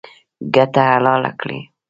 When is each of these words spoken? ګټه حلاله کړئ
ګټه 0.55 0.81
حلاله 0.91 1.31
کړئ 1.39 1.59